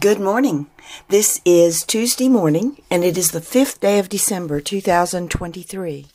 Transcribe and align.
Good 0.00 0.20
morning. 0.20 0.68
This 1.08 1.40
is 1.44 1.82
Tuesday 1.82 2.28
morning, 2.28 2.80
and 2.88 3.02
it 3.02 3.18
is 3.18 3.32
the 3.32 3.40
fifth 3.40 3.80
day 3.80 3.98
of 3.98 4.08
December 4.08 4.60
2023. 4.60 6.06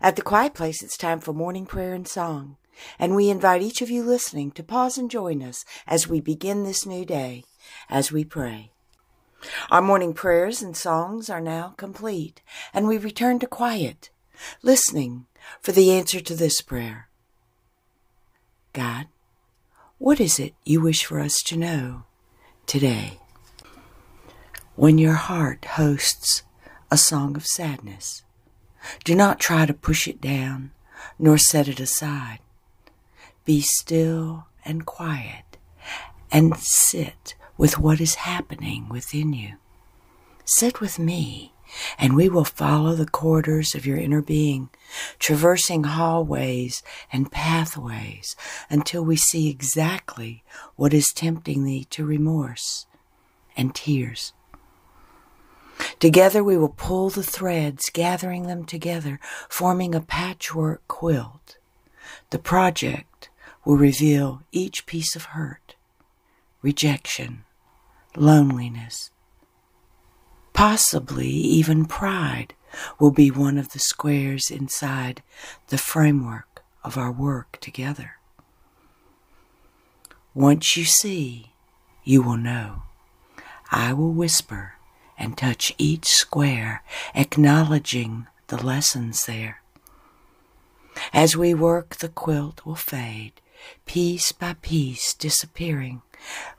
At 0.00 0.14
the 0.14 0.22
Quiet 0.22 0.54
Place, 0.54 0.80
it's 0.80 0.96
time 0.96 1.18
for 1.18 1.32
morning 1.32 1.66
prayer 1.66 1.94
and 1.94 2.06
song, 2.06 2.58
and 2.96 3.16
we 3.16 3.28
invite 3.28 3.60
each 3.60 3.82
of 3.82 3.90
you 3.90 4.04
listening 4.04 4.52
to 4.52 4.62
pause 4.62 4.96
and 4.96 5.10
join 5.10 5.42
us 5.42 5.64
as 5.84 6.06
we 6.06 6.20
begin 6.20 6.62
this 6.62 6.86
new 6.86 7.04
day 7.04 7.42
as 7.88 8.12
we 8.12 8.24
pray. 8.24 8.70
Our 9.72 9.82
morning 9.82 10.14
prayers 10.14 10.62
and 10.62 10.76
songs 10.76 11.28
are 11.28 11.40
now 11.40 11.74
complete, 11.76 12.40
and 12.72 12.86
we 12.86 12.98
return 12.98 13.40
to 13.40 13.48
quiet, 13.48 14.10
listening 14.62 15.26
for 15.60 15.72
the 15.72 15.90
answer 15.90 16.20
to 16.20 16.36
this 16.36 16.60
prayer 16.60 17.08
God, 18.72 19.08
what 19.98 20.20
is 20.20 20.38
it 20.38 20.54
you 20.64 20.80
wish 20.80 21.04
for 21.04 21.18
us 21.18 21.34
to 21.46 21.56
know? 21.56 22.04
Today. 22.70 23.18
When 24.76 24.96
your 24.96 25.14
heart 25.14 25.64
hosts 25.64 26.44
a 26.88 26.96
song 26.96 27.34
of 27.34 27.44
sadness, 27.44 28.22
do 29.02 29.16
not 29.16 29.40
try 29.40 29.66
to 29.66 29.74
push 29.74 30.06
it 30.06 30.20
down 30.20 30.70
nor 31.18 31.36
set 31.36 31.66
it 31.66 31.80
aside. 31.80 32.38
Be 33.44 33.60
still 33.60 34.46
and 34.64 34.86
quiet 34.86 35.56
and 36.30 36.56
sit 36.58 37.34
with 37.58 37.80
what 37.80 38.00
is 38.00 38.14
happening 38.14 38.88
within 38.88 39.32
you. 39.32 39.56
Sit 40.54 40.80
with 40.80 40.98
me 40.98 41.52
and 41.96 42.16
we 42.16 42.28
will 42.28 42.44
follow 42.44 42.96
the 42.96 43.06
corridors 43.06 43.76
of 43.76 43.86
your 43.86 43.96
inner 43.96 44.20
being, 44.20 44.68
traversing 45.20 45.84
hallways 45.84 46.82
and 47.12 47.30
pathways 47.30 48.34
until 48.68 49.04
we 49.04 49.14
see 49.14 49.48
exactly 49.48 50.42
what 50.74 50.92
is 50.92 51.12
tempting 51.14 51.62
thee 51.62 51.84
to 51.90 52.04
remorse 52.04 52.86
and 53.56 53.76
tears. 53.76 54.32
Together 56.00 56.42
we 56.42 56.58
will 56.58 56.74
pull 56.76 57.10
the 57.10 57.22
threads, 57.22 57.88
gathering 57.88 58.48
them 58.48 58.64
together, 58.64 59.20
forming 59.48 59.94
a 59.94 60.00
patchwork 60.00 60.82
quilt. 60.88 61.58
The 62.30 62.40
project 62.40 63.30
will 63.64 63.76
reveal 63.76 64.42
each 64.50 64.84
piece 64.86 65.14
of 65.14 65.26
hurt, 65.26 65.76
rejection, 66.60 67.44
loneliness, 68.16 69.12
Possibly 70.60 71.26
even 71.26 71.86
pride 71.86 72.52
will 72.98 73.12
be 73.12 73.30
one 73.30 73.56
of 73.56 73.70
the 73.70 73.78
squares 73.78 74.50
inside 74.50 75.22
the 75.68 75.78
framework 75.78 76.62
of 76.84 76.98
our 76.98 77.10
work 77.10 77.56
together. 77.62 78.16
Once 80.34 80.76
you 80.76 80.84
see, 80.84 81.54
you 82.04 82.20
will 82.20 82.36
know. 82.36 82.82
I 83.72 83.94
will 83.94 84.12
whisper 84.12 84.74
and 85.16 85.34
touch 85.34 85.74
each 85.78 86.08
square, 86.08 86.82
acknowledging 87.14 88.26
the 88.48 88.62
lessons 88.62 89.24
there. 89.24 89.62
As 91.14 91.34
we 91.38 91.54
work, 91.54 91.96
the 91.96 92.10
quilt 92.10 92.66
will 92.66 92.74
fade, 92.74 93.32
piece 93.86 94.30
by 94.30 94.56
piece 94.60 95.14
disappearing, 95.14 96.02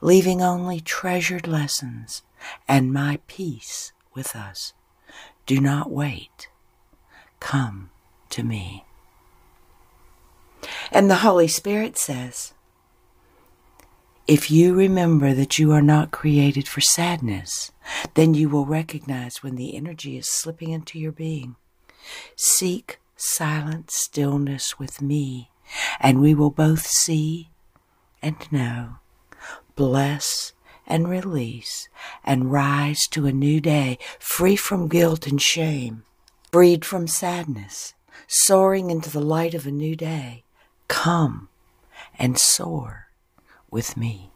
leaving 0.01 0.41
only 0.41 0.79
treasured 0.79 1.45
lessons 1.45 2.23
and 2.67 2.93
my 2.93 3.19
peace 3.27 3.91
with 4.13 4.35
us. 4.35 4.73
Do 5.45 5.59
not 5.59 5.91
wait. 5.91 6.49
Come 7.39 7.89
to 8.29 8.43
me. 8.43 8.85
And 10.91 11.09
the 11.09 11.15
Holy 11.15 11.47
Spirit 11.47 11.97
says, 11.97 12.53
if 14.27 14.51
you 14.51 14.73
remember 14.73 15.33
that 15.33 15.57
you 15.59 15.71
are 15.71 15.81
not 15.81 16.11
created 16.11 16.67
for 16.67 16.79
sadness, 16.79 17.71
then 18.13 18.33
you 18.33 18.47
will 18.47 18.65
recognize 18.65 19.43
when 19.43 19.55
the 19.55 19.75
energy 19.75 20.17
is 20.17 20.29
slipping 20.29 20.69
into 20.69 20.99
your 20.99 21.11
being. 21.11 21.55
Seek 22.37 22.99
silent 23.17 23.91
stillness 23.91 24.79
with 24.79 25.01
me, 25.01 25.49
and 25.99 26.21
we 26.21 26.33
will 26.33 26.51
both 26.51 26.85
see 26.85 27.49
and 28.21 28.49
know. 28.51 28.97
Bless 29.75 30.53
and 30.87 31.09
release 31.09 31.89
and 32.23 32.51
rise 32.51 33.01
to 33.11 33.25
a 33.25 33.31
new 33.31 33.59
day 33.61 33.97
free 34.19 34.55
from 34.55 34.87
guilt 34.87 35.27
and 35.27 35.41
shame, 35.41 36.03
freed 36.51 36.85
from 36.85 37.07
sadness, 37.07 37.93
soaring 38.27 38.89
into 38.89 39.09
the 39.09 39.21
light 39.21 39.53
of 39.53 39.65
a 39.65 39.71
new 39.71 39.95
day. 39.95 40.43
Come 40.87 41.49
and 42.17 42.37
soar 42.37 43.07
with 43.69 43.95
me. 43.95 44.30